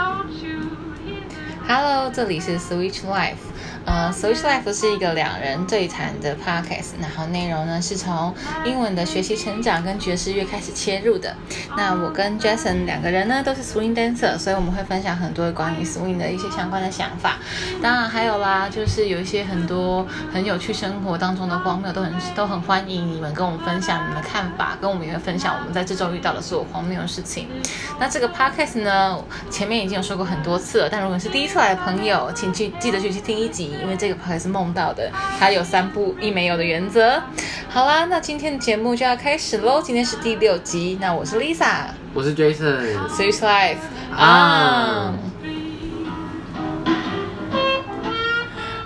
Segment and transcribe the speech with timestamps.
[0.00, 0.89] don't you?
[1.72, 3.36] Hello，这里是 Switch Life。
[3.84, 11.34] 呃，Switch Life 是一个两人对谈的 podcast，然后内容呢是从英文的学习成长跟爵士乐开始切入的。
[11.76, 17.36] 那我跟 Jason 两个人呢都是 swing dancer，所以我们会分享很多关于 swing 的一些相关的想法。
[17.80, 27.48] 当然还有啦，就是有一些很多很有趣生活当中的荒谬，都很都很欢迎你们跟我们分享你们的看法，跟我们也会分享我们在这周遇到的所有荒谬的事情。
[27.98, 29.18] 那这个 podcast 呢，
[29.50, 33.76] 前面已经有说过很多次了，但如果是第一次来的朋友，请去记得去去听一集。
[33.82, 37.22] 因为这个还是梦到的，它有三不一没有的原则。
[37.68, 39.80] 好啦，那今天的节目就要开始喽。
[39.80, 43.76] 今天是第六集，那我是 Lisa，我是 Jason，Switch Life
[44.16, 45.14] 啊。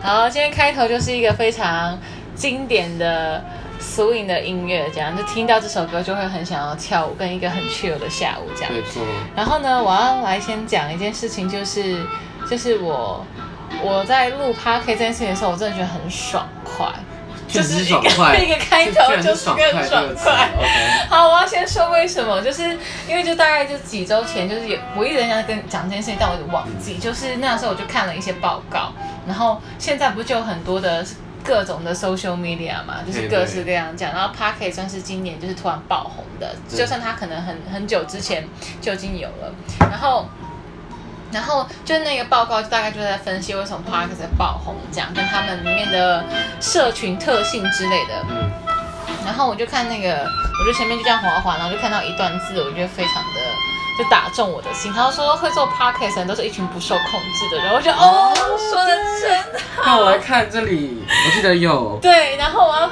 [0.03, 1.99] 好，今天开头就是一个非常
[2.35, 3.43] 经典的
[3.81, 8.71] swing 的音乐，这样就听到这首歌就会很想要跳舞，跟一个很 chill 的下午这样。
[8.71, 9.03] 没错。
[9.35, 11.97] 然后呢，我要来先讲一件事情，就是
[12.49, 13.25] 就是我。
[13.83, 16.87] 我在录 p a r k 这件事情的时候，我真的觉得很爽快，
[17.49, 17.99] 就是一个
[18.39, 20.49] 一个开头就是更爽快。
[21.11, 22.63] 好，我要先说为什么，就是
[23.09, 26.99] 因为就大概就几周前，就是有我一直在跟讲这件事情，但我忘记。
[26.99, 28.93] 就是那时候我就看了一些报告，
[29.27, 31.05] 然后现在不就有很多的
[31.43, 38.47] 各种的 social media 嘛，就是各式各样讲，然后 p a r k 算是今年就是突然爆红的，就算它可能很很久之前
[38.81, 40.27] 就已经有了，然后。
[41.35, 46.25] 然后就那个报告，就大概就在分析为什么 Park 在爆红，这样跟他们里面的
[46.61, 48.25] 社群特性之类的。
[48.31, 48.51] 嗯。
[49.25, 50.27] 然后我就看那个，
[50.61, 53.41] 我就前面就这样滑滑，然后就看到一段字，我觉得非常的
[53.99, 54.93] 就打中我的心。
[54.93, 58.35] 他说会做 Park 人都是一群不受控制的人，我觉得哦，
[58.71, 59.83] 说的真好。
[59.87, 61.99] 那我来看这里，我记得有。
[62.03, 62.84] 对，然后啊，然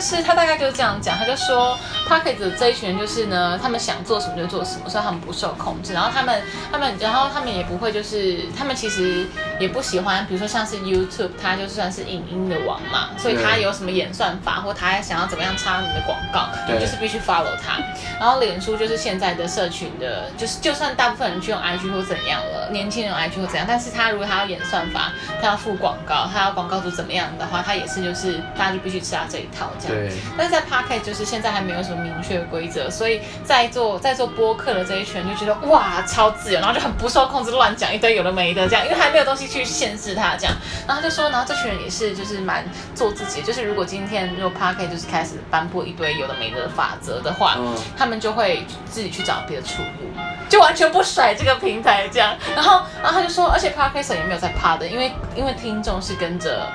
[0.00, 1.78] 是他大概就是这样讲，他就说。
[2.08, 5.92] p a c k e t 这一群人就是呢，他们想做什么就做什么，所以他们不受控制。
[5.92, 6.42] 然后他们，
[6.72, 9.28] 他们，然后他们也不会，就是他们其实
[9.60, 17.78] 也不喜欢，比如说像是 YouTube，它就算是影音的王嘛，所以它有什么演算法，或他想要怎么样插你的广告，你就是必须 follow 它。
[18.18, 30.12] 然后脸书就是现在的社群的，就是就算大部分人去用 IG 或怎样了，年轻人 IG 或怎样，但是他如果他要演算法，他要付广告，他要广告主怎么样的话，他也是就是大家就必须吃他这一套这样。
[30.36, 32.00] 但是在 Pocket 就是现在还没有什么。
[32.00, 40.54] 明确的规则，所以在做在做播客的这一圈就觉得哇超自由，然后就很不受控制，乱讲一堆有的没的这样，因为还没有东西去限制他这样。
[40.86, 47.58] 然后他就说，然后这群人也是就是蛮做自己，就是如果今天如果 p a r k 就是开始颁布一堆有的没的法则的话，
[47.96, 50.08] 他们就会自己去找别的出路，
[50.48, 52.36] 就完全不甩这个平台这样。
[52.54, 56.66] 然后然后他就说，而且 p a r k 也没有在怕的，因为因为听众是跟着。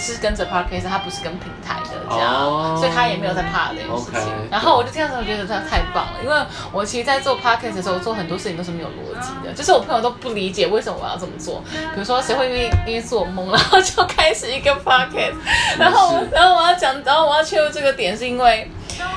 [0.00, 4.32] 是跟着 podcast，他不是跟平台的这样，所以他也没有在怕这件事情。
[4.50, 6.36] 然后我就这样子，我觉得他太棒了，因为
[6.72, 11.62] 我其实，在做 podcast 的时候，我做很多事情都是没有逻辑的，就是我朋友都不理解为什么我要这么做。
[11.70, 15.34] 比如说，谁会因为因为做梦，然后就开始一个 podcast，
[15.78, 18.70] 然后然后我要讲，然后我要切入这个点，是因为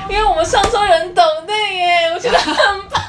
[0.08, 2.54] 因为我们上周人抖内耶，我觉得很
[2.88, 3.00] 棒。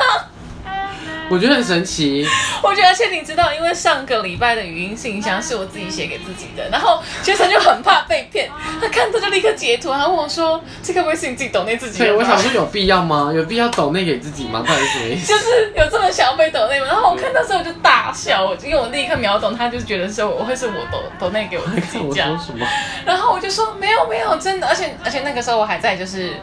[1.29, 2.25] 我觉得很神奇。
[2.61, 8.49] 我觉得，而且你知道，因为上个礼拜的语音信箱是我自己写给自己的，然后杰森就很怕被骗，
[8.81, 13.31] 他看到就立刻截图，他问我说：“这个微信你自己抖内自己？” 对，我想说有必要吗？
[13.33, 14.63] 有必要抖内给自己吗？
[14.67, 15.27] 到底什么意思？
[15.27, 16.85] 就是有这么想要被抖内吗？
[16.87, 22.39] 然后我看到时候我就大笑，因为我立刻秒懂，他就是觉得说我会是我抖抖内给我自己这样。
[23.05, 26.33] 然后我就说没有没有，真的，而且而且那个时候我还在就是。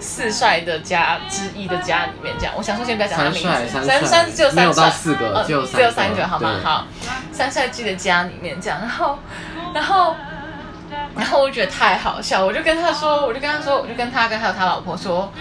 [0.00, 6.60] 四帅的家之一的家里面，这样，我想说先不要讲他名字，三三只有三帅，四个，只有只有三个，好吗？
[6.62, 6.86] 好，
[7.30, 9.18] 三帅记的家里面这样，然后，
[9.74, 10.16] 然后，
[11.14, 15.32] 然后我觉得太好笑，我就跟他说，我就跟他说，我就跟他跟还有他老婆说，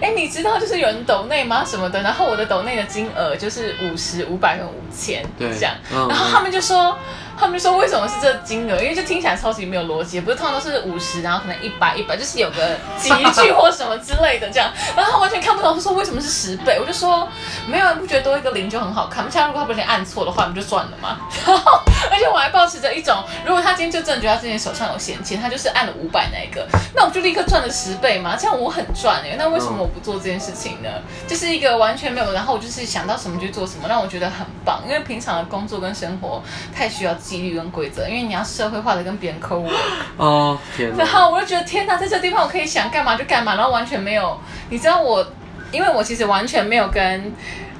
[0.00, 1.64] 哎，你知道就是有人抖内吗？
[1.64, 6.96] 什么的，然后我的抖内的金额就是五十、五百跟五千，对，这样，然后他们就说。
[7.38, 8.80] 他们说为什么是这金额？
[8.80, 14.70] 因为就听起来超级没有逻辑，不是通常都是五十，然后可能一百一百，就是有个集句或什么之类的这样。
[14.94, 16.78] 然后他完全看不懂，他说为什么是十倍？
[16.78, 17.26] 我就说
[17.66, 19.30] 没有人不觉得多一个零就很好看吗？
[19.30, 21.18] 像如果他不小心按错的话，不就算了吗？
[21.46, 21.80] 然后
[22.10, 29.36] 而且我还保持着一种，如果他今天就真的觉得他自己手上有闲钱，他就是按了五百那一个，那我就立刻赚了十倍嘛，这样我很赚哎。
[29.38, 30.88] 那为什么我不做这件事情呢？
[31.26, 34.82] 就是一个完全没有，然后我就是想到什么就做什么，让我觉得很棒。
[34.86, 36.42] 因为平常的工作跟生活
[36.74, 37.14] 太需要。
[37.30, 39.70] 纪律跟规则，因为你要社会化的跟别人抠我
[40.16, 44.36] 哦，天然后我就觉得天哪，在这地方我可以想干嘛就干嘛，然后完全没有，
[44.68, 45.24] 你知道我，
[45.70, 47.32] 因为我其实完全没有跟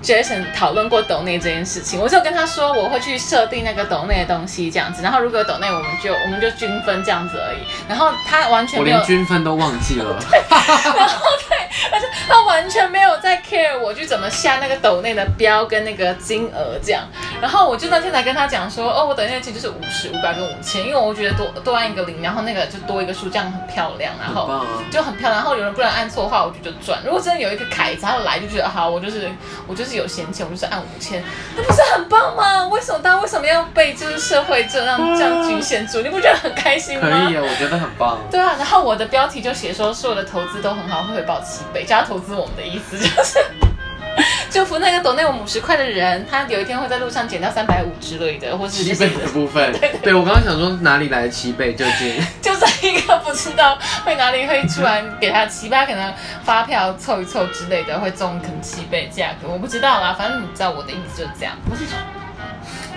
[0.02, 7.58] Jason 讨论过抖内这件事情，我就跟他说我会去设定那个抖内的东西这样子，然后如果抖内我们就我们就均分这样子而已，
[7.88, 10.16] 然后他完全没有，我连均分都忘记了，
[10.48, 11.58] 然后对，
[11.92, 17.02] 而且他完全没有在 care 我去怎么下那个抖内的标跟那个金额这样。
[17.40, 25.40] 然后我就那天才跟他讲说，哦，我等一下其实就是五十、五百跟五千，因为我觉得多多按一个零，然后那个就多一个数，这样很漂亮，然后就很漂亮。
[25.40, 27.00] 然后有人不能按错的话，我就就赚。
[27.04, 29.28] 如果真的有一个凯子他来，就觉得好，我就是
[29.66, 31.20] 我就是有闲钱，我就是按五千，
[31.56, 32.68] 那不是很棒吗？
[32.68, 36.02] 为什么大家为什么要被就是社会这样这样局限住？
[36.02, 37.08] 你不觉得很开心吗？
[37.08, 38.18] 可以啊，我觉得很棒。
[38.30, 43.38] 对啊，然后我的标题就写说，所有的投资都很好，会回报七倍，加投资我们的意思就是。
[44.50, 49.72] 祝福那个抖内我们五十块的人，他有一天会在路上捡到三百五之类的，或是七倍的部分，
[50.02, 52.20] 对我刚刚想说哪里来的七倍，究竟？
[52.42, 56.12] 就是一个不知道会哪里会突然给他七倍，他可能
[56.42, 61.54] 发票凑一凑之类的会中可能七倍价格，我不知道啦，反正你知道我的意思就是这样。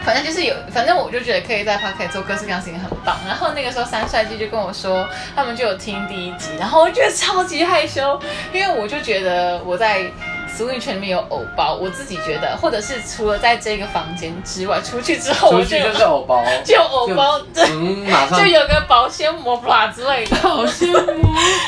[0.06, 3.18] 反正就是有，反正我就觉得可以在 p o c k e t 做各式各样的事情很棒。
[3.26, 8.20] 然后那个时候三帅机就跟我说，他们就有听第一集，然后我觉得超级害羞，
[8.52, 10.12] 因为我就觉得我在
[10.58, 20.36] Switch 里面有偶包，我自己觉得，或者是除了在这个房间之外，出去之后我就有出去就是偶包， 就有偶包，对，嗯，马上就有个保鲜膜吧之类的。
[20.36, 21.24] 好羡慕。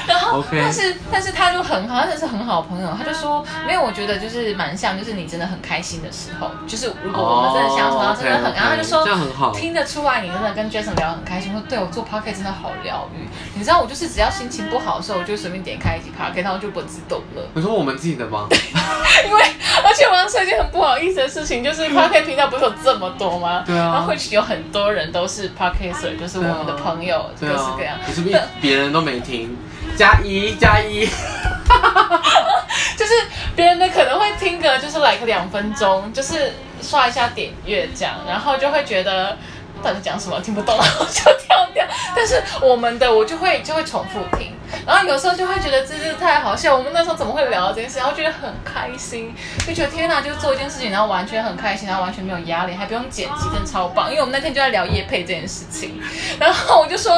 [0.07, 9.51] 然后 OK 但是但是他就很好，他真的是很好的朋友，他就说没有，我觉得就是蛮像，就是你真的很开心的时候，就是如果我们真的相处，然后真的很，然后他就说哦这样很好。
[9.53, 13.27] 听得出来你真的跟 Jason 聊得很开心，说对我做 p o c k e t 真的好疗愈。
[13.55, 17.41] 你知道我就是只要心情不好的时候，我就随便点开一集 p o c k e t 然后就不自动了。
[17.53, 18.47] 你说我们自己的吗？
[19.25, 19.41] 因为
[19.83, 23.63] 而且我要说一件很不好意思的事情，就是 p o c k e t 频道不是有这么多吗？
[23.65, 29.55] 对啊然后会有很多人都是 p o c k e t 就是我们的朋友，各对啊式各样。，你是不是别人都没听？
[29.97, 31.05] 加一加一，
[32.97, 33.13] 就是
[33.55, 36.51] 别人的可能会听个就是来个两分钟，就是
[36.81, 39.37] 刷一下点阅这样，然后就会觉得
[39.85, 41.85] 到底讲什么听不懂，然后就跳掉。
[42.15, 44.51] 但是我们的我就会就会重复听，
[44.85, 49.35] 然后有时候就会觉得这是太好笑，我们那时候怎么会聊到这件事，然后觉得很开心，
[49.67, 54.09] 就觉得天哪，就是做一件事情，然后完全很开心，然后完全没有压力，还不用剪辑，真的超棒。
[54.09, 56.01] 因为我们那天就在聊叶配这件事情，
[56.39, 57.13] 然后我就说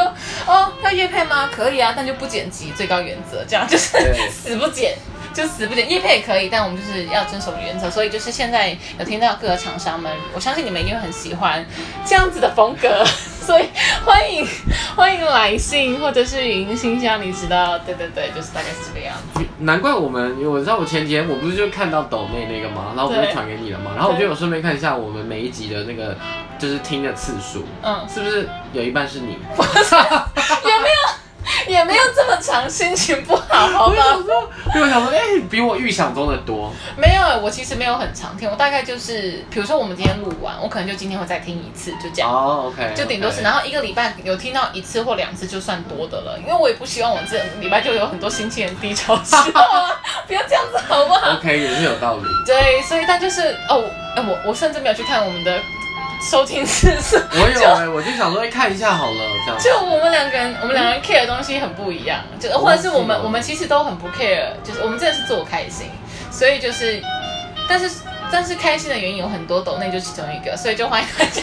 [0.45, 1.49] 哦，要叶配吗？
[1.51, 3.97] 可以啊，但就不剪辑，最高原则，这样就是
[4.29, 4.97] 死不剪。
[5.37, 11.63] 就死不剪，叶配也可以，但我们就是要遵守原则，所以就是现在有听到各个厂商们，我相信你们一定会很喜欢
[12.03, 13.05] 这样子的风格，
[13.45, 13.65] 所以
[14.03, 14.43] 欢迎
[14.95, 19.41] 欢迎来信或者是语音信箱，你知道，对对对，就是大概是这个样子。
[19.59, 26.17] 难怪我们，我知道我前几天我不是就看到抖内那个嘛，然后我不是传给你了嘛，然后我就有顺便看一下我们每一集的那个
[26.57, 29.37] 就是听的次数，嗯，是不是有一半是你？
[29.55, 30.27] 我操
[31.71, 33.93] 也没有这么长，心情不好，好吗？
[33.93, 35.19] 我想说，因为我想说，哎、
[35.49, 36.73] 比我预想中的多。
[36.95, 42.31] 没有，我其实没有很常听，我大概就是，比如说我们今天录完，我可能就今天会再听一次，就这样。
[42.31, 52.23] 哦，OK，就顶多是，然后一个礼拜有听到一次或两次就算多的了，因为我也不希望我这礼拜就有很多心情很低潮的时候啊， 不要这样子好不好？OK 也是有道理。
[52.45, 53.83] 对，所以但就是哦，
[54.15, 55.59] 哎我我甚至没有去看我们的
[56.19, 59.59] 收听次数，我有哎、我就想说，哎、看一下好了，这样。
[59.59, 65.89] 就我们两个人，我们两个人 care 的东西很不一样，就或者是我们我们其实都很不 care，就是我们真的是做开心，
[66.31, 67.01] 所以就是，
[67.69, 67.89] 但是
[68.31, 71.41] 但是开心的原因有很多，抖内就其中一个，所以就欢迎大家，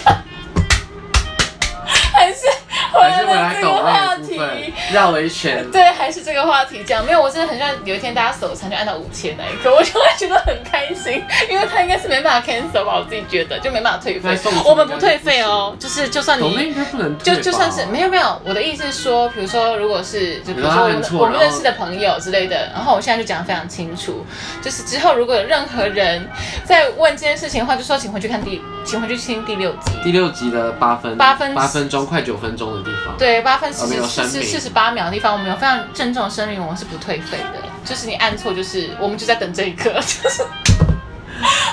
[2.12, 4.38] 还是回还是回来来抖这个话题。
[4.38, 5.64] 分，绕了一圈。
[5.70, 16.42] 对，还是这个话题讲，没有，我真的很像有一天大家手残就按到五千那一刻，我就会觉得很开心，因为他应该是没办法 cancel 吧，我自己觉得就没办法退费我们不退费哦，就是就算你。
[16.42, 24.24] 抖内应该不能退就就算是没有没有，我的意思是说，比如说，如果是就比如说我们我们认识的朋友之类的，然后我现在就讲的非常清楚，
[24.62, 26.28] 就是之后如果有任何人
[26.64, 33.16] 在问这件事情的话，就说请回去看第，请回去听第六集，第六集的八分八分八分钟快九分钟的地方。
[33.18, 37.60] 对，八分四十四四十八秒的地方，我们有非常郑重的声明，我们是不退费的。
[37.84, 40.00] 就是你按错，就是我们就在等这一刻，就
[40.30, 40.42] 是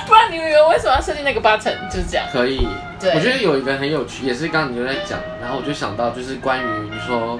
[0.05, 1.75] 不然你以为为什么要设计那个 button？
[1.89, 2.25] 就是这样。
[2.33, 2.67] 可以，
[2.99, 7.39] 对我觉得有一个很有趣，也是刚刚你就在讲，然后我就想到就是关于你说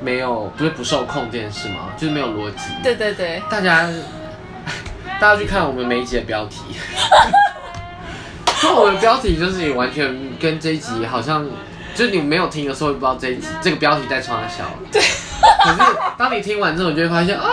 [0.00, 2.70] 没有不是不受控这件事嘛，就是没有逻辑。
[2.82, 3.88] 对对对，大家
[5.20, 6.60] 大家去看我们每一集的标题，
[8.62, 11.44] 就我们的标题就是完全跟这一集好像，
[11.94, 14.64] 就是你没有听的时候会不知道这一集这个标题在冲他笑。
[14.90, 15.02] 对。
[15.64, 17.48] 可是当你听完之后，你就会发现啊，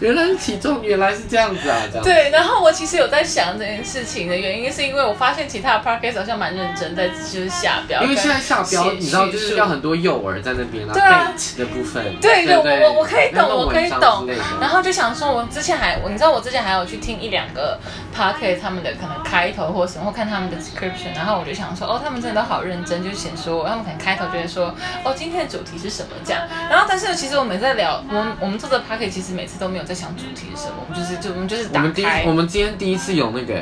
[0.00, 2.04] 原来是其中原来是这样子啊，这样。
[2.04, 12.02] 对，然后我其实有在想这件事情的原因，是因为我发现其他的 podcast 好像蛮认真在就是下标，因为现在下标，你知道，就是要很多诱饵在那边啊，对啊的部分。
[12.20, 14.26] 对对，我我我可以懂，我可以懂。
[14.60, 17.78] 然后就想说，我之前还，你知道我之前还有去听一两个
[18.20, 26.42] p o d c a s t 他们的可能开头或什么，或看他们的 description，然后我就想说，哦，他们真的都好认真，就写说他们可能开头就会说，哦，今天的主题是什么这样。
[26.68, 33.54] 然后但是其实我们在聊，我们我们做的 p o d c a s t 其实每次都没有在想主题是什么，我们就是就我们就是打我们第一开我，们今天第一次有那个，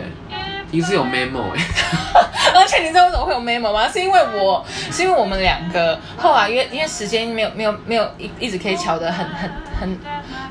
[0.73, 1.63] 第一次有 memo 哎，
[2.59, 3.89] 而且你知道为什么会有 memo 吗？
[3.89, 9.49] 是因为我是因为我们两个后来因为因为时间没有没有没有一一直可以调的很很
[9.81, 9.99] 很，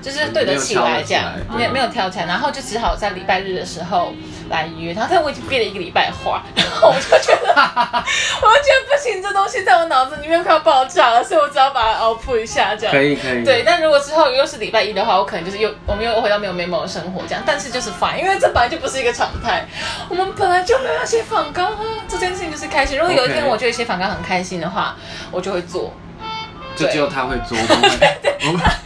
[0.02, 4.14] 就是对得起来这样，没有没有挑起来，然后就只好在礼拜日的时候
[4.50, 12.94] 来约，然后但我已经憋了一个礼拜话，然后我就觉得 我就觉得不行，这东西在我脑子里面快要爆炸了，所以我只好把它 output 一下这样。
[12.94, 13.44] 可以可以。
[13.44, 19.66] 对，但如果之后又是礼拜一的话，我可能就是又我们又回到没有 memo 的生活这样，但是就是 fine，因为这本来就不是一个常态，
[20.10, 22.98] 我们本来就没有要写访纲啊，这件事情就是开心。
[22.98, 24.96] 如果有一天我觉得写访纲很开心的话，
[25.32, 25.94] 我就会做。
[26.78, 28.08] 就只有他会做，我不会。
[28.54, 28.78] 我。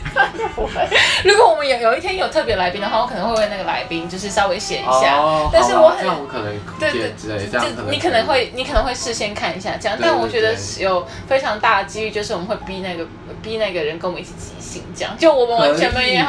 [1.23, 7.13] 如果我们有有一天有特别来宾的话，我可能会为那个来宾就是稍微写一下，哦，但是我很可能对对
[7.49, 13.05] 这样你可能会你可能会事先看一下这样，但我觉得有非常大的几率就是我们会逼那个
[13.41, 16.25] 逼那个人跟我们一起即兴这样，就我们完全没有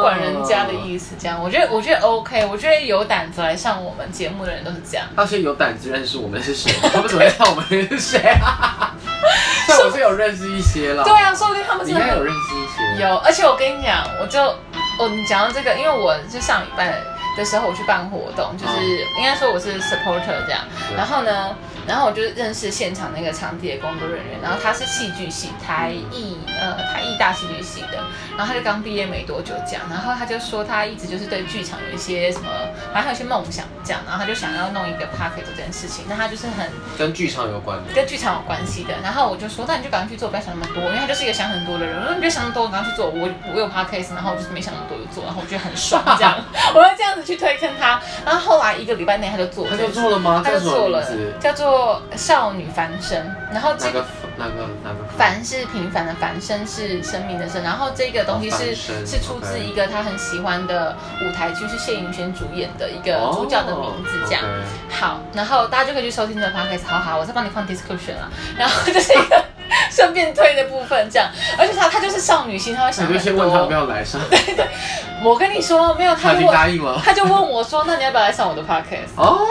[0.00, 1.42] 管人家的意思这样。
[1.42, 5.06] 我觉得我觉得 OK，我觉得有胆子来上我们节目的人都是这样。
[5.16, 6.72] 他是有胆子认识我们是谁？
[6.92, 8.94] 他们怎么会知道我们是谁啊？
[9.66, 11.02] 但我是有认识一些啦。
[11.02, 13.02] 对啊，说不定他们你真的很应该有认识一些。
[13.02, 14.40] 有，而且我跟你讲，我就
[14.98, 16.94] 哦，你讲到这个，因为我就上礼拜
[17.36, 18.82] 的时候我去办活动，就是、
[19.18, 20.60] 应该说我是 supporter 这样，
[20.96, 21.54] 然后呢，
[21.86, 27.98] 然后我就认识现场那个场地的工作人员，然后他是戏剧系台艺呃台艺大戏剧系的，
[28.36, 32.48] 然后他就刚毕业没多久这样，然后他就说他一直就是对剧场有一些什么，
[32.92, 36.68] 反正还有些梦想这样，然后他就想要弄一个 p a c k e t 这件事情，那他就是很
[36.98, 37.92] 跟剧场有关的。
[37.94, 38.94] 跟剧场有关系的。
[39.02, 42.00] 然后我就说，那你就赶快去做，不要想那么多，因为他就是一个想很多的人。
[42.00, 43.08] 我说你别想那么多，赶快去做。
[43.10, 46.38] 我我有 podcast，然后我就是没想那么多就做，然后我觉得很爽，这样
[46.74, 48.00] 我要这样子去推坑他。
[48.24, 50.42] 然后后来一个礼拜内他就做了他就做了吗？
[50.44, 51.04] 他就做了，
[51.40, 53.34] 叫做少女翻身。
[53.52, 54.04] 然后这个
[54.40, 57.62] 哪个哪个凡是平凡的凡，生是生命的生。
[57.62, 64.42] 然后这个东西是、哦是出自一个他很喜欢的舞台剧，是谢盈萱主演的一个主角的名字，这样。
[64.42, 66.86] 哦好，然后大家就可以去收听这个 podcast。
[66.86, 68.30] 好好，我再帮你放 description 啊。
[68.56, 69.44] 然后这是一个
[69.90, 71.28] 顺便推的部分，这样。
[71.58, 73.78] 而且他他就是少女心，他会想很你就先问他要不多。
[73.78, 74.66] 要来上， 对对
[75.22, 77.00] 我跟你说，没有，他答应了。
[77.04, 79.14] 他就问我说，那你要不要来上我的 podcast？
[79.16, 79.46] 哦，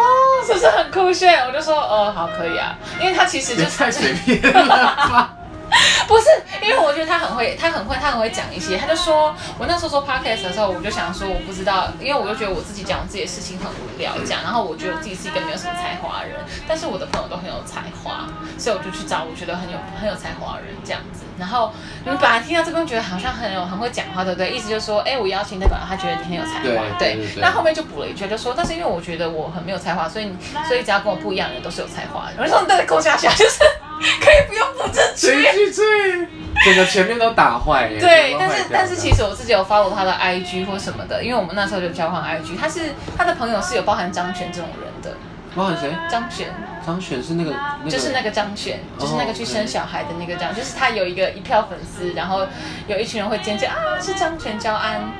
[0.46, 1.46] 是不是很酷炫？
[1.48, 2.76] 我就说，哦，好，可以啊。
[3.00, 5.34] 因为他其实就太随便了吧？
[6.08, 6.26] 不是，
[6.62, 8.78] 因为我觉得他很会，他很会，他很会讲一些。
[8.78, 14.42] 他就说，我那时候做 podcast 的时候，我就想说，我不知道，因为我就觉得我自己讲自己的事情很无聊，这样。
[14.44, 21.24] 然后我觉得我自己是一个没有什么才华的人，但是我的朋友都很有才华，所以我就去找我觉得很有很有才华的人这样子。
[21.38, 21.72] 然后
[22.04, 24.52] 你们本来听到这边觉得好像很有很会讲话，对不对？
[24.52, 30.30] 意思就是说，哎，我邀请代表他觉得你很有才华，对那后面就补了一句，就说，但是因为我觉得我很没有才华，所以
[30.68, 32.34] 所以只要跟我不一样的人都是有才华的。
[32.40, 33.60] 我就说，你在勾下去，就是
[34.20, 35.28] 可以不用补这句。
[35.28, 36.28] 追剧追，
[36.66, 38.00] 整个前面都打坏耶。
[38.00, 45.18] 对，但是但是其实我自己有 follow 他的 IG 或什么的，因为我们那时候就交换 IG，他是他的朋友是有包含张悬这种人的，
[45.56, 45.94] 包含谁？
[46.10, 46.48] 张悬
[46.86, 52.48] 张悬是那个，那个就是那个张悬，就是那个去生小孩的那个张，就是他有一个一票粉丝，然后
[52.88, 55.12] 有一群人会尖叫啊，是张悬教安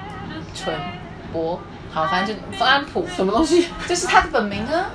[0.56, 0.76] 纯
[1.32, 1.60] 博，
[1.92, 3.68] 好，反正就安普，什么东西？
[3.88, 4.90] 就是他的本名啊。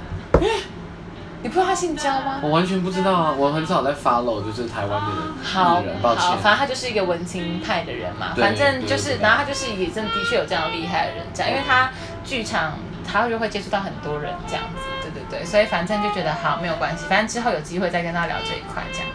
[1.45, 2.41] 你不知道他姓焦吗？
[2.43, 3.35] 我完全不知道啊！
[3.37, 6.39] 我很少在 follow 就是台湾的好人，抱好，歉。
[6.43, 11.91] 反正他就是一个文青派的人嘛，对反正就是，然后他就是也真的的确有这样厉害的人这样，因为他
[12.25, 19.09] 剧场他就会接触到很多人这样子，对对对，所以反正就觉得好没有关系，反正之后有机会再跟他聊这一块这样。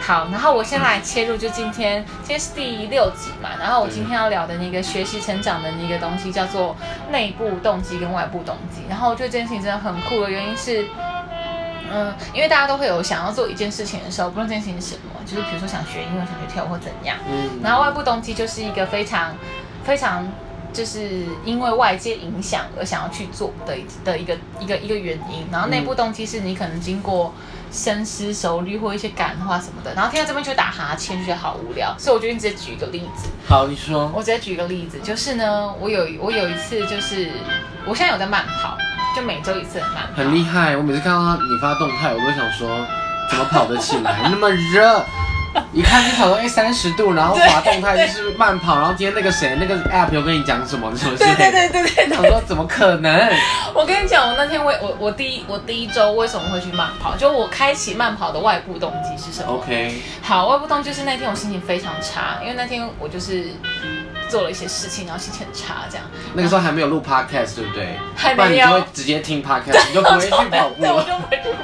[0.00, 6.74] 好，然后我先来切入，就今天今天是第六集嘛，然后我今天要聊的那个学习成长的那个东西叫做
[7.12, 10.84] 内部动机跟外部动机，然后我觉得这件事情真的很酷的原因是。
[11.90, 17.16] 嗯，因为大家都会有想要做一件事情的时候，不论这件事情是什么，就是比如说想学英文、想学跳舞或怎样。
[17.30, 19.34] 嗯然后外部动机就是一个非常
[19.84, 20.26] 非常
[20.72, 25.46] 就是因为外界影响而想要去做的的一个一个一个原因。
[25.50, 27.34] 然后内部动机是你可能经过
[27.70, 31.94] 深思熟虑或一些感化什么的，然后听到这边就打哈欠，就觉得好无聊。
[31.98, 33.28] 所以我决定直接举一个例子。
[33.46, 34.10] 好，你说。
[34.14, 37.30] 我直接举一个例子，就是呢，我有我有一次就是
[37.86, 38.76] 我现在有在慢跑，
[39.14, 40.22] 就每周一次的慢跑。
[40.22, 42.68] 很厉害，我每次看到他你发动态，我都想说，
[43.30, 44.20] 怎么跑得起来？
[44.24, 45.04] 那么热，
[45.72, 53.28] 一看就跑到，哎，三十度，然后滑动态就是慢跑，然后今天那个谁，那个 app 有跟你讲什么什么之对对类的，对对对对想说怎么可能？
[53.74, 57.16] 我跟你讲，我那天为我我第一我第一周为什么会去慢跑？
[57.16, 63.46] 就我开启慢跑的外部动机是什么 OK，好，外部动机就是那天我心情非常差，因为那天我就是
[64.28, 66.06] 做了一些事情，然后心情很差，这样。
[66.34, 67.98] 那个时候还没有录 podcast，对不对？
[68.16, 71.04] 还没有你就会直接听 podcast，你就不会去跑步对，我了。
[71.04, 71.48] 就不会去。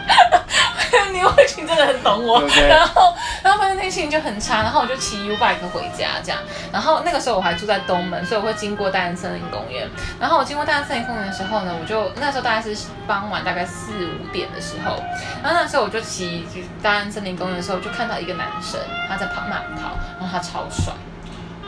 [1.12, 6.40] 你会群真的很懂我 然后，然后反正那天心情就很差，然后我就骑 U bike 回家这样。
[6.72, 9.88] 然后那个时候我还住在东门，所以我会经过大安森林公园。
[10.20, 14.96] 然后我经过大安森林公园的时候呢，我就那时候大概是傍晚大概四五点的时候，
[15.42, 16.46] 然后那时候我就骑
[16.82, 20.92] 大安森林公园的时候，就看到一个男生他在跑慢跑，然后他超帅。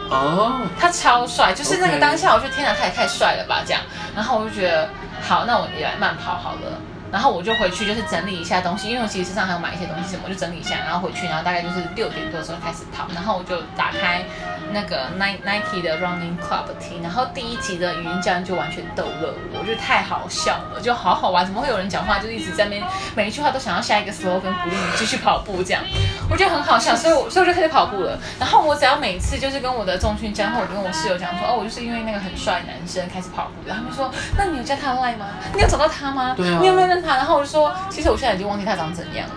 [0.08, 3.82] 哦，他超帅，就是那个当下，我觉得天哪，他也太帅了吧，这样，
[4.14, 4.88] 然后我就觉得
[5.20, 6.80] 好，那我也来慢跑好了。
[7.16, 14.22] 然后我就回去，就是整理一下东西，因为我其实身上还有买一些东西什么，我就整理一下，然后回去，然后大概就是六点多的时候开始跑，然后我就打开
[14.70, 22.82] 那个 Nike 的 Running Club 听，然后第一集的语音教练就完全逗乐我，我觉得太好笑了，就好好玩，怎么会有人讲话就一直在那边
[23.14, 25.82] 每一句话都想要下一个 slogan 鼓励你继续跑步这样，
[26.28, 28.18] 我觉得很好笑，所以我所以我就开始跑步了。
[28.38, 35.26] 然后我只要每次就是跟我的重训教练或者跟我室友讲说，哦，我就是因为那个很帅男生开始跑步然后，他们说，那你有加他的 line 吗？
[35.54, 36.34] 你有找到他吗？
[36.36, 37.16] 对啊你有没有认他？
[37.16, 39.34] 然后我就说，其实我现在已经忘记他长怎样了。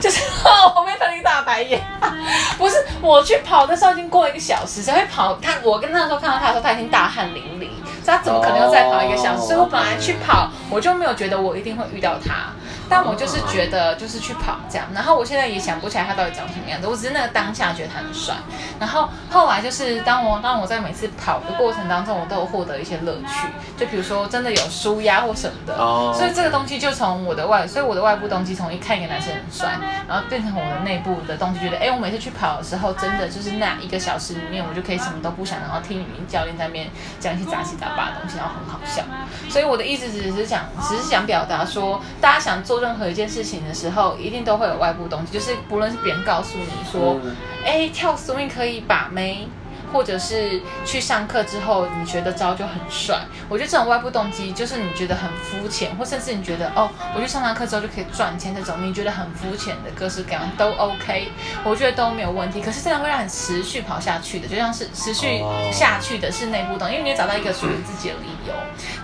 [0.00, 0.22] 就是
[0.74, 1.78] 我被他一个大白眼，
[2.56, 5.34] 不是我去跑的时候已经过了一个小时，才会跑。
[5.42, 7.68] 他我跟那时候看到他的时候，他已经大汗淋漓，
[8.02, 9.42] 所以他怎么可能又再跑一个小时？
[9.42, 12.54] 哦所以我本来去跑，我就没有觉得我一定会遇到他，
[12.90, 14.86] 但我就是觉得就是去跑这样。
[14.92, 18.34] 然后我现在也想不起来他到底长什么样子，我只是那个当下觉得他很帅。
[18.78, 23.46] 然后后来就是当我当我在每次跑的过程当中，我都有获得一些乐趣，
[23.78, 25.74] 就比如说真的有舒压或什么的。
[25.76, 29.78] 哦所以这个东西就从我的外，所以我的外部动机从一看一个男生很帅，
[30.08, 36.88] 然后变成我的内部的动机，觉得哎，我每次去跑的时候，真的就是那一个小时里面，我就可以什么都不想，然后听语音教练在那边
[37.20, 39.02] 讲一些杂七杂八的东西，然后很好笑。
[39.48, 47.36] 所以我的意思只是想，只是想表达说，大家想做任何一件事情的时候，一定都会有外部东西，就是不论是别人告诉你说，嗯。
[47.64, 49.46] 哎、跳 swing 可以把妹，
[49.92, 53.20] 或者是去上课之后你觉得招就很帅。
[53.48, 61.28] 我觉得这种外部动机就是你觉得很肤浅，或甚至你觉得哦，我去上完课之后就可以赚钱这种，你觉得很肤浅的各式各样都 OK，
[61.64, 62.60] 我觉得都没有问题。
[62.60, 65.42] 可是这样会让你持续跑下去的，就像是持续
[65.72, 68.54] 下去的是内部动，因为你找到一个属于自己的理由。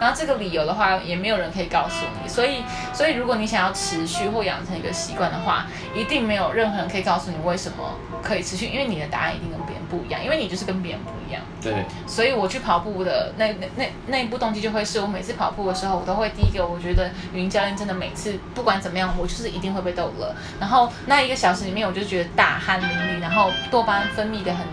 [0.01, 2.63] 然后这个理由的话，也没有人可以告诉你，所以
[2.93, 11.43] 所以如果你想要持续或养成一个习惯的话，一定没有任何人可以告诉你为什么可以持续，因为你的答案一定跟不一样，因为你就是跟别人不一样。
[11.63, 20.35] 对，所以我去跑步的那那那那一步动机就会是我每次跑步的时候，我都会第一个，我觉得语音教练真的每次不管怎么样，我就是一定会被逗乐。
[20.61, 24.65] 然后那一个小时里面，我就觉得大汗淋漓，然后多巴胺分泌的很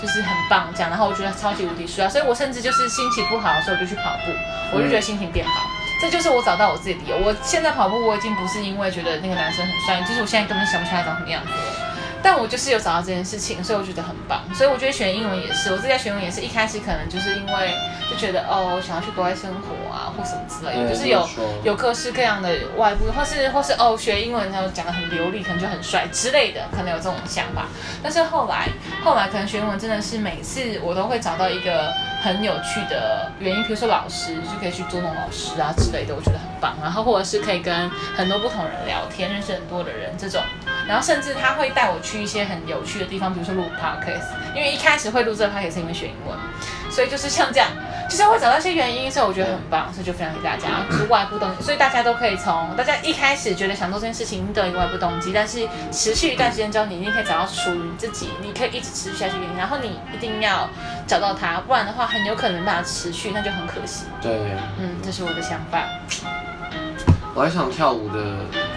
[0.00, 4.32] 就是很棒这样，然后我觉得超级无敌舒压，所以我甚至就是心情不好的时候我就去跑步，
[4.76, 5.70] 我就觉得心情变好。
[6.00, 7.16] 这就是我找到我自己的理由。
[7.24, 11.93] 我现在跑步，我已经不是因为觉得那个男生很帅，就是我现在根本想不起来长什么样子了。
[12.24, 14.42] 但我就是有找到这件事情，所以我觉得很棒。
[14.54, 17.74] 所以我觉得学英文也是，我自己在学英文也是一开始可能就是因为
[18.10, 21.28] 就觉得哦，我想要去国外生活啊，或什么之类的，对就是有
[21.62, 27.66] 有各式各样的外部，或是或是哦学英文然后讲的很流利，可能就很帅之类的，可能有这种想法。
[28.02, 28.68] 但是后来
[29.04, 36.74] 后来可能学英文真的是每次我都会找到一个很有趣的原因，比如说老师就可以去捉弄老师啊之类的，我觉得很棒。
[36.80, 40.40] 然后或者是可以跟很多不同人聊天，认识很多的人这种。
[40.86, 46.36] 然后甚至他会带我去一些很有趣的地方，比如说录 podcast，因为一开始会录这个 podcast 是因为学英文，
[46.90, 47.68] 所以就是像这样，
[48.08, 60.68] 就是会找到一些原因，所以我觉得很棒，所以就分享给大家，就是外部动机，所以大家都可以从大家一开始觉得想做这件事情，一定都有一个外部动机，但是持续一段时间之后，你一定可以找到属于自己，你可以一直持续下去原因，然后你一定要
[61.06, 64.04] 找到它，不然的话很有可能没办法持续，那就很可惜。
[64.20, 64.32] 对，
[64.78, 65.82] 嗯，这是我的想法。
[67.34, 68.22] 我还想跳舞的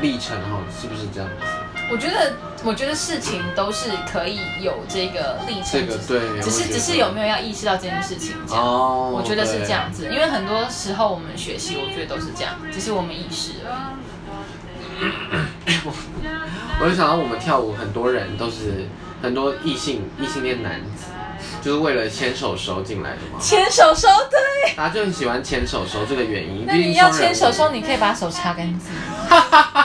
[0.01, 1.45] 历程哈，是不是这样子？
[1.89, 8.63] 我觉得，我觉得事情都是可以有这个历程，这个对只是只是有没有要意识到这件事情这样。
[8.63, 14.07] 哦，我觉得是对这样子，因为很多时候我们学习，我觉得都是这样，只是我们意识而已。
[16.79, 18.87] 我就想到我们跳舞，很多人都是
[19.21, 21.05] 很多异性异性恋男子，
[21.61, 23.39] 就是为了牵手手进来的嘛。
[23.39, 24.75] 牵手手，对。
[24.75, 26.65] 大家就很喜欢牵手手这个原因。
[26.67, 28.91] 那你要牵手手，你可以把手擦干净。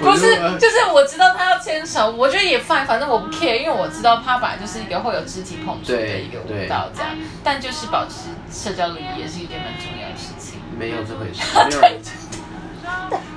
[0.00, 7.12] 不是就是我知道他要牵手，我觉得也 fine，反正我不 care，因为我知道他本来就是一个会有肢体碰触的一个舞蹈这样，
[7.44, 10.58] 但就是保持社交礼仪也是一件蛮重要的事情。
[10.78, 12.00] 没有这回事，没有人。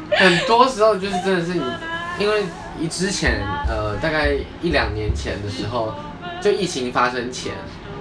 [0.18, 1.64] 很多时候就是真的是你，
[2.20, 2.44] 因为
[2.80, 5.94] 一之前呃大概一两年前的时候，
[6.42, 7.52] 就疫情发生前，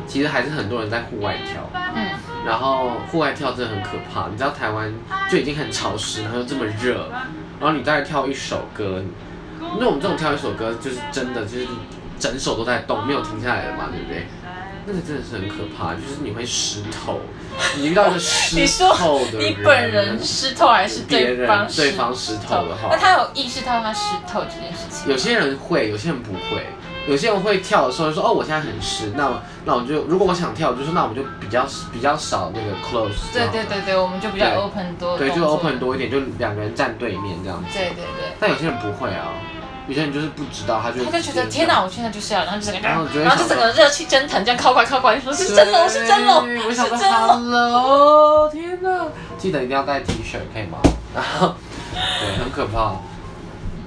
[0.06, 1.68] 其实还是很多人在户外跳。
[1.94, 2.08] 嗯，
[2.46, 4.92] 然后户外跳真的很可怕，你知道台湾
[5.30, 7.10] 就已经很潮湿，然后又这么热，
[7.62, 9.00] 然后你再跳一首歌，
[9.78, 11.68] 那我们这种跳一首歌就是真的就是
[12.18, 14.26] 整首都在动，没有停下来的嘛，对不对？
[14.84, 17.20] 那个真的是很可怕，就是你会湿透，
[17.76, 25.08] 你遇到一个湿你说透的你本人湿透还是别人对方对方湿透的话那他有意识到他湿透这件事情？
[25.08, 26.66] 有些人会，有些人不会。
[27.06, 33.48] 有些人会跳的时候就说哦，我现在很湿，那我那我就如果我想跳，我就说那我们就比较比较少那个 close 对。
[33.48, 37.76] 对对对，我们就比较 open 多，对，就 open 多一点，就两个人站对面这样子。
[37.76, 38.36] 对对对。
[38.38, 39.32] 但有些人不会啊，
[39.88, 47.28] 有些人就是不知道，他就他就觉得天哪，我现在就是要，然后就整个，然后就会然后就整个热气蒸腾，这样靠过来靠过来，说是真龙是真龙对我想说是真龙。
[47.50, 49.06] ，Hello，天哪！
[49.36, 50.78] 记得一定要带 T 恤，可以吗？
[51.14, 51.56] 然后，
[51.92, 52.92] 对，很可怕。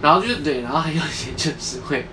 [0.02, 2.08] 然后就是对，然后还有一些就是会，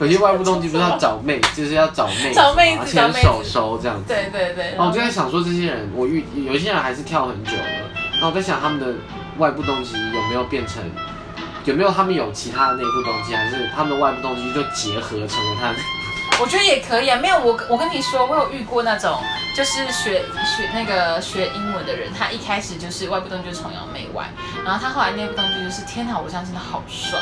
[0.00, 4.04] 有些外部动机不是要找妹，就是要找妹找妹子找牵手手这样子。
[4.06, 4.70] 对对对。
[4.76, 8.94] 然后我就在想说，这些人，我遇有一些人还是跳很久了，然后我在想他们的
[9.38, 10.82] 外部动机有没有变成，
[11.64, 15.78] 有没有他们有其他的内部动机，还是他们的外部动机就结合成了他的。
[16.40, 19.18] 我觉得也可以啊，没有我我跟你说，我有遇过那种
[19.56, 24.30] 就是学学那个学英文的人，他一开始就是外部动机就是崇洋媚外，
[24.64, 27.18] 然后他后来内部动机就是天哪，我这样真的好帅，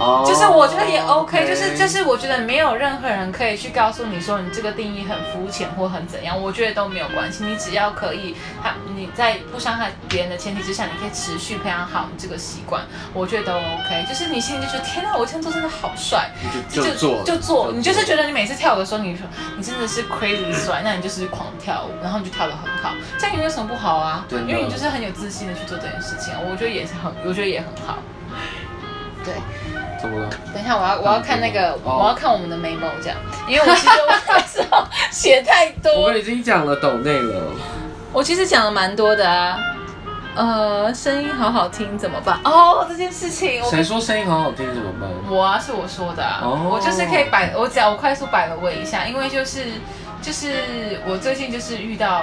[0.00, 0.24] 哦。
[0.26, 12.82] 就是我觉得也 OK，就是就是我觉得没有任何人可以去告诉你说你这个定义很肤浅或很怎样，我觉得都没有关系，你只要可以，他你在不伤害别人的前提之下，你可以持续培养好你这个习惯，
[13.12, 14.06] 我觉得都 OK。
[14.08, 27.98] 就是你心里就觉得天哪，我这样做真的好帅，你就就做就做，你就是觉得你每次跳舞的时候，你说你真的是 crazy 帅，那你就是狂跳舞，然后你就跳得很好，这样也没有什么不好啊，对因为你就是很有自信的去做这件事情啊，我觉得也是很，我觉得也很好。
[29.22, 29.34] 对，
[30.00, 30.28] 怎么了？
[30.54, 37.42] 等一下我要我要看那个，哦我要看我们的 memo 这样，因为我其实我 那时候写太我多们，已经讲了抖内了，
[38.12, 39.58] 我其实讲了蛮多的啊。
[40.32, 42.38] 呃，声音好好听怎么办？
[42.44, 45.10] 哦，这件事情我谁说声音好好听怎么办？
[45.28, 49.64] 我啊，是我说的啊，哦我就是可以摆，我只要我快速摆了我一下，因为就是
[50.22, 52.22] 就是我最近就是遇到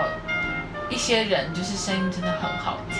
[0.89, 2.96] 一些人，就是声音真的很好听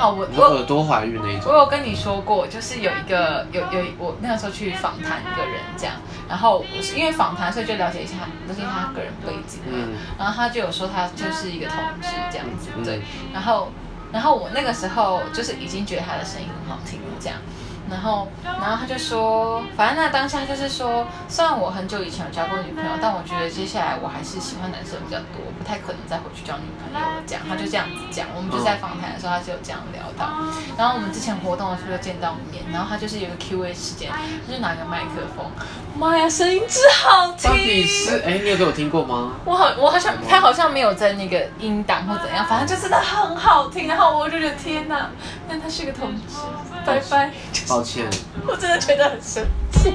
[0.00, 1.58] 啊，我我耳朵怀孕那一种我？
[1.58, 5.94] 有跟你说过，就是有一个有有我那个时候去访谈一个人这样，
[6.26, 8.16] 然后我是因为访谈，所以就了解一下
[8.48, 13.02] 了解他个人背景嘛，嗯然后他就有说他就是一个同志这样子，嗯对，
[13.34, 13.70] 然后
[14.10, 17.36] 然后我那个时候就是已经觉得他的声音很好听了这样。
[17.90, 27.22] 然后，然后他就说，反正那当下就是说，虽然我很久以前有交过女朋友，但我觉得接下来我还是喜欢男生比较多，不太可能再回去交女朋友了。
[27.26, 28.26] 这样，他就这样子讲。
[28.36, 30.30] 我们就在访谈的时候，他就有这样聊到。
[30.78, 35.44] 然后我们之前活动的时候就见到面，然后他就是有一个 Q&A 时间，他就拿个麦克风，
[35.98, 37.50] 妈呀，声音之好听！
[37.50, 39.32] 到底是哎，你有给我听过吗？
[39.44, 43.88] 我好，我好像他好像没有在那个音档或怎样，反正就真的很好听。
[43.88, 45.10] 然后我就觉得天哪，
[45.48, 46.36] 但他是个同志，
[46.86, 47.30] 拜拜。
[47.70, 48.04] 抱歉，
[48.46, 49.90] 我真的觉得很生气，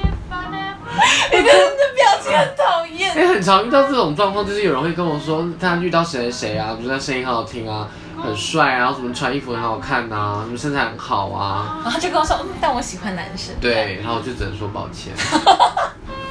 [1.30, 3.12] 你的的表情很讨厌。
[3.14, 7.86] 哎，很常遇到这种状况，就是有人会跟我说他遇到谁谁谁啊，觉得声音很好听啊，
[8.22, 13.54] 很帅啊，然后什么穿衣服很好看呐，什么身材很好啊，然后他就跟我说，嗯，但我喜欢男生。
[13.60, 15.12] 对，然后我就只能说抱歉，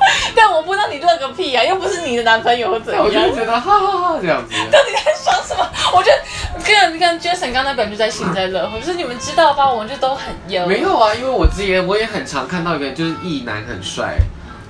[0.36, 3.04] 但我不知道你乐个屁呀、又不是你的男朋友或怎样。
[3.04, 4.54] 我就觉得哈哈哈这样子。
[4.72, 5.68] 到底在爽什么？
[5.94, 9.72] 我觉得跟跟 Jason 刚才表就在幸灾乐祸，就是你们知道吧？
[9.72, 10.66] 我们就都很优。
[10.66, 14.18] 没有啊，因为我之前我也很常看到一个就是异男很帅，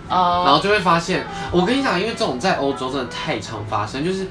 [0.10, 4.28] 然哦，后就会发现，我跟你讲，因为这种在欧洲真的太常发生，就是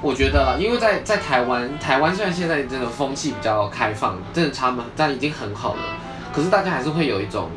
[0.00, 5.82] 我觉得，因为在在台湾，台湾虽然现在真的风气比较开放，真的他们但已经很好了，
[6.32, 7.50] 可是大家还是会有一种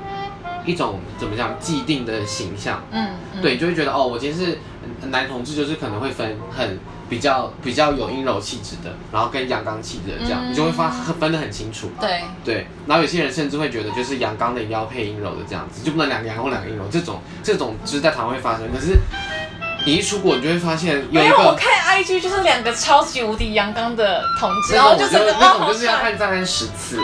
[0.66, 4.60] 一种怎么讲既定的形象，嗯，嗯对，就会觉得哦，我今天是
[5.08, 11.90] 男同志，就是可能会分很比较比较有阴柔气质的，然后跟阳刚气质的这样，嗯你就会发分得很清楚。
[12.00, 18.68] 对，对，然后有些人甚至会觉得，就是阳刚的一定要配阴柔的这样子，就不能两个阳或两个阴柔，这种这种就是在台湾会发生。
[18.74, 18.98] 可是
[19.86, 25.96] 你一出国，你就会发现有一个没有我看 IG 就是两个超级无敌阳刚的同志，然后就种我觉得个啊好那种就是要。
[25.96, 27.00] 按赞按十次，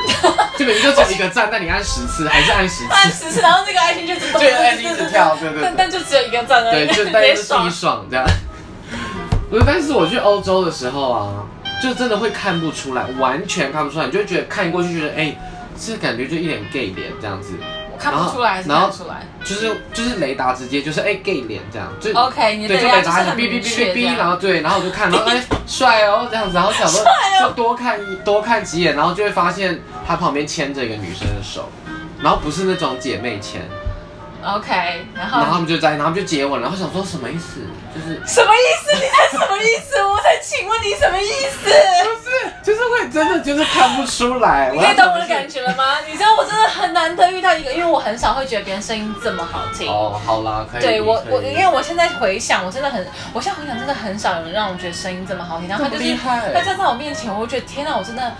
[0.57, 5.87] 就明明就只有一个赞，但你按十次还是按十次， 按十次，然后那个 IG 就自动就按一直跳，对对对但但。
[5.89, 7.71] 就只有一个赞而已，对，就 直大家就自己爽。
[7.71, 8.25] 爽这样。
[9.49, 11.45] 不是，但是我去欧洲的时候啊，
[11.81, 15.33] 就真的会看不出来，完全看不出来，你就会觉得看过去觉得，哎、
[15.79, 17.53] 这感觉就一脸 gay 脸这样子，
[17.86, 24.29] 我看不出来然后出来就是就是雷达直接就是哎、gay 脸这样，就？OK，你对，就雷达哔哔哔哔然。
[24.29, 27.01] 后对，然后我就看，然后哎帅哦这样子，然后想说
[27.41, 31.69] 就多看一多看几眼，然后就会发现他旁边牵着一个女生的手，
[32.21, 33.61] 然后不是那种姐妹牵
[34.43, 34.71] ，OK，
[35.15, 37.61] 然后然后他们就在，然后就接吻，然后想说什么意思？
[37.95, 38.93] 就是什么意思？
[38.93, 40.03] 你在什么意思？
[40.03, 41.69] 我在请问你什么意思？
[42.67, 44.71] 就是会真的就是看不出来。
[44.73, 45.25] 你可以懂我的。
[45.27, 45.99] 感觉了吗？
[46.05, 49.87] 你知道我真的很难难得遇到一个，因为我很少会觉得别人声音这么好听。
[49.89, 50.81] 哦，好啦，可以。
[50.81, 55.69] 对我，我因为我现在回想，我真的很，我现在回想真的很少有人让我觉得声音这么好听。
[55.69, 58.33] 然后他就是他站在我面前，我就觉得天哪，我真的，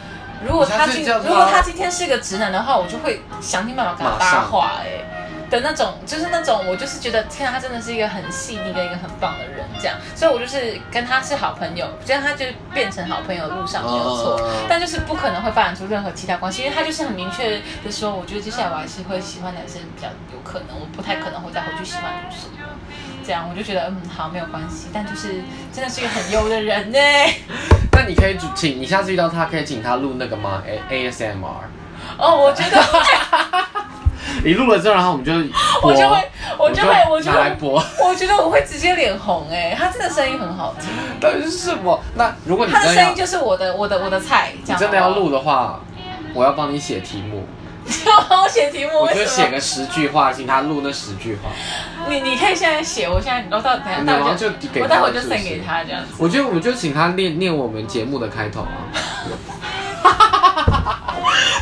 [0.43, 5.05] 如果他今如果他今天是个直男的话，我就会想尽办法跟他搭话哎、
[5.49, 22.49] 的那种，就是那种我就是觉得天啊，他真的是一个很细腻跟一个很棒的人，这样，所以我就是跟他是好朋友，这样他就变成好朋友的路上没有错，哦但就是不可能会发展出任何其他关系，因为他就是很明确的说，我觉得接下来我还是会喜欢男生比较有可能，我不太可能会再回去喜欢女生。
[23.25, 25.41] 这样我就觉得嗯好没有关系，但就是
[25.73, 26.97] 真的是一个很优的人呢。
[27.91, 31.69] 那你可以请你下次遇到他，可以请他录那个吗？A A S M R。
[32.17, 32.81] 哦，我觉得
[34.43, 35.33] 你录了之后，然后我们就
[35.81, 36.17] 播 我就会
[36.57, 37.83] 我就会我就拿来播。
[38.03, 41.99] 我觉得我会直接脸红哎，他真的声音很好听，到底是什么？
[42.15, 45.79] 那如果你他的声音就是我的我的我的菜，这你样真的要录的话，
[46.33, 47.47] 我要帮你写题目，
[47.87, 49.13] 好不好，要帮我写题目，我？
[49.13, 51.49] 就写个十句话，请他录那十句话。
[52.09, 56.13] 你你可以现在写，我现在我到等下待会就给我待会就是不是 send 给他这样子。
[56.17, 58.87] 我觉得我们就请他念念我们节目的开头啊。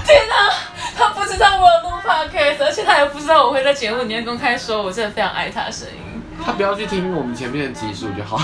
[0.05, 0.51] 天哪，
[0.97, 6.21] 他不知道我有录 podcast，而且他也不知道我会在节目里面公开说我真的非常爱他的声音。
[6.45, 8.39] 他不要去听我们前面的集数就好。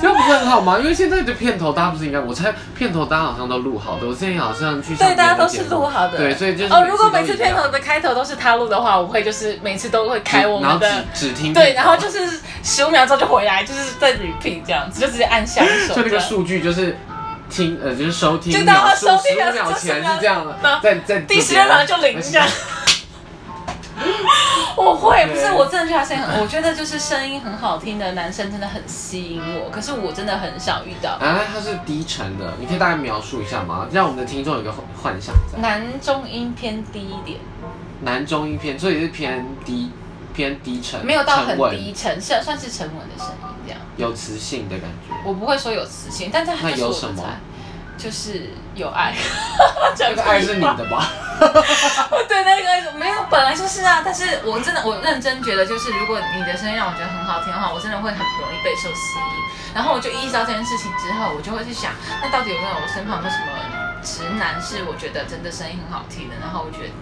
[0.00, 0.78] 这样不是很好吗？
[0.78, 4.06] 因为现在的片头大家不是应该，我猜片头大家好像都录好的。
[4.06, 6.16] 我之前好像去上对，大家都是录好的。
[6.16, 11.04] 对，所以就是哦，如果每次片头的开头都是他录的话，我会就是每次都会开我们的。
[11.12, 15.92] 只只听对，然后就是十五秒之后就回来，就是在 repeat 这样子，就直接按下一首。
[16.00, 16.96] 就那个数据就是
[17.50, 22.48] 听呃就是收听就当他收听秒十五秒就是前是这样的，在在第十六秒就零这样。
[24.76, 31.10] 我会，不是我真的觉得他声音很，我觉得就是声音很好听的男生真的很吸引我，可是我真的很少遇到。
[31.20, 33.86] 啊，他是低沉的，你可以大概描述一下吗？
[33.92, 35.34] 让我们的听众有一个幻想。
[35.60, 37.38] 男中音偏低一点，
[38.00, 39.90] 男中音偏，所以是偏低
[40.40, 43.80] 偏低沉，没有到很低沉，是算是沉稳的声音这样。
[43.98, 45.14] 有磁性的感觉。
[45.22, 47.28] 我不会说有磁性，但是它那就是有什么菜，
[47.98, 49.14] 就是有爱。
[49.94, 51.12] 这个爱是你的吧？
[52.26, 54.00] 对，那个爱没有，本来就是啊。
[54.02, 59.74] 但是我真的，我认真觉得，就是如果你的声音让我觉得很好听的话，我真的会很容易被受吸引。
[59.74, 63.44] 然后我就意识到这件事情之后，我就会去想，那到底有没有我身旁有什么
[64.02, 66.36] 直男是我觉得真的声音很好听的？
[66.40, 66.94] 然后我觉得，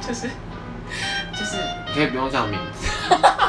[0.00, 0.30] 就是
[1.32, 1.56] 就是
[1.88, 2.88] 你可以不用讲名字，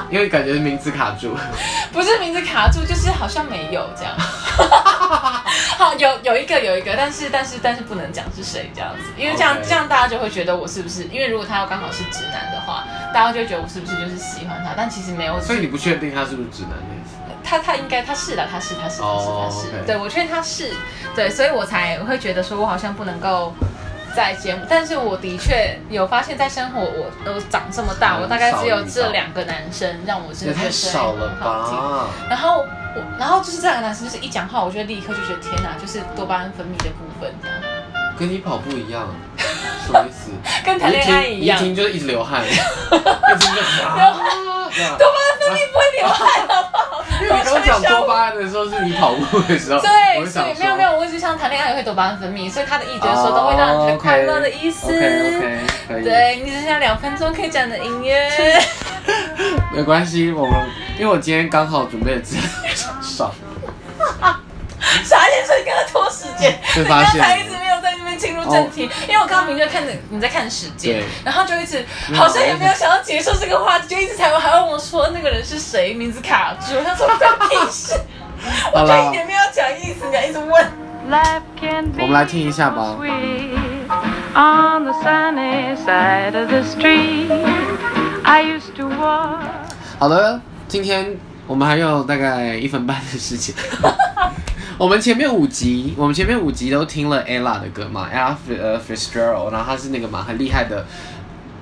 [0.10, 1.36] 因为感觉名字卡住。
[1.92, 4.14] 不是名字卡住，就是好像没有这样。
[5.78, 11.04] 好，有有一个有一个，但是但是但是不能讲是谁这样子，因为这样这样大家就会觉得我是不是？
[11.06, 14.74] 因为如果他要刚好是直男的话，大家就会觉得我是不是就是喜欢他？
[14.76, 17.16] 但其实没有，所以你不确定他是不是直男的意思？
[17.44, 20.72] 他他应该他是的，他是他是他是哦他是对我确定他是
[21.16, 23.54] 对，所以我才会觉得说我好像不能够。
[24.16, 31.78] 在节目，但是我的确有发现，在生活我我长这么大，我大概只有这两个男生让我真的觉得声音少了很好听。
[31.78, 32.08] 吧？
[32.30, 32.60] 然后
[32.96, 37.58] 我，然后就是这两个男生，就是一讲话，我就会立刻就觉得天哪，就是多巴胺分泌的部分这样，
[38.18, 39.08] 跟你跑步一样，
[39.86, 40.32] 什么意思？
[40.64, 41.58] 跟谈恋爱一样。
[41.60, 42.60] 一听就是一直流汗， 一听
[43.56, 44.10] 就啊，
[44.98, 47.03] 多巴胺分泌不会流汗，好不好？
[47.24, 54.88] 因 为你刚讲多巴胺的时候是你跑步的时候，我对，没有没有，我只想谈恋爱也会多巴胺分泌，所以他的意就是说都会让人觉得快乐的意思。
[55.88, 58.30] 对你只剩下两分钟可以讲的音乐，
[59.74, 62.44] 没关系，我们因为我今天刚好准备了资料
[63.02, 63.32] 上，
[65.04, 66.52] 傻眼，所以跟他拖时间。
[66.76, 67.50] 你刚被发现才一直
[68.18, 77.94] 进入正题，因为我刚刚明确看着你在看时间，然后就一直好像也没有想要结束这个话题，就一直才问还问我说那个人是谁，名字卡住，他说关屁事，
[78.74, 80.84] 我就一点没有讲意思，你还一直问。
[81.06, 81.08] 我
[82.08, 82.96] 们来听一下吧。
[84.34, 87.30] on the sunny side of the street.
[88.24, 89.42] I used to walk.
[90.00, 93.54] 好的，今天我们还有大概一分半的时间。
[94.80, 100.86] 我们前面五集，我们前面五集都听了 ella 的歌嘛，ella F- 呃 Fitzgerald，然后她是那个嘛很厉害的，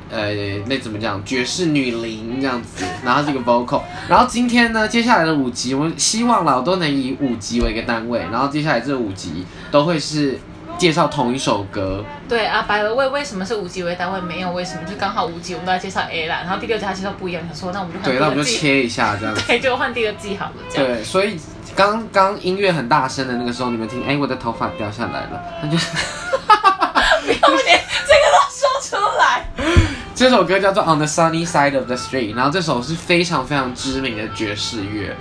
[0.10, 0.34] 呃，
[0.68, 3.82] 那怎么讲，爵士女伶这样子，然后是个 vocal。
[4.08, 10.40] 然后今天呢，接下来的五集，我们希望老，都能以五集为一个单位，然后接下来这五集都会是
[10.78, 12.04] 介绍同一首歌。
[12.28, 14.22] 对啊，白了为为什么是五级为单位？
[14.22, 19.42] 没有为什么，就刚好五级我们都在介绍 A 啦，然后第六集他介绍不一样，想说那我们就换对，那我们就切一下这样子。
[19.48, 20.88] 对，就换第二季好了，这样。
[20.88, 21.40] 对，所以
[21.76, 25.88] 刚刚音乐很大声的那个时候，你们听，哎、我的头发掉下来了，那就是
[27.26, 29.46] 不要脸这个都说出来。
[30.16, 35.16] 这首歌叫做《On the Sunny Side of the Street》，然后这首是非常非常知名的爵士乐。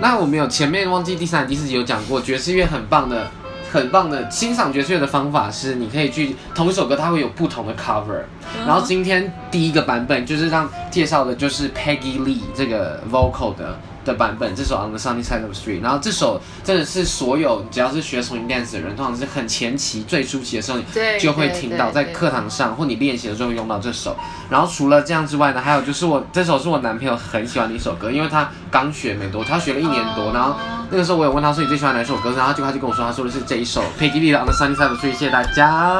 [0.00, 3.30] 那我们有前面忘记第三、第四集有讲过，爵士乐很棒的
[3.74, 8.22] 很棒的欣赏爵士乐的方法是，你可以去同一首歌，它会有不同的 cover。
[8.64, 13.76] 然后今天第一个版本就是让介绍的就是 Peggy Lee 这个 vocal 的。
[14.04, 24.16] 的版本，这首 On the Sunny Side of the Street，然后这首真的是所有只要是学 swing dance 的人，通常是很前期最初期的时候，你对就会听到，在课堂上或你练习的时候用到这首。
[24.50, 30.56] 然后除了这样之外呢，还有就是我这首是我男朋友很喜欢的一首歌，因为他刚学没多，他学了一年多，哦然后
[30.90, 35.92] 那个时候我有问他说你最喜欢哪首歌，然后他就他就跟我说他说的是这一首 Peggy Lee 的 On the Sunny Side of the Street，谢谢大家。